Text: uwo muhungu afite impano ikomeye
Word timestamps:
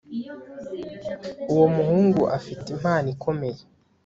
uwo 1.51 1.65
muhungu 1.75 2.21
afite 2.37 2.65
impano 2.75 3.07
ikomeye 3.15 3.61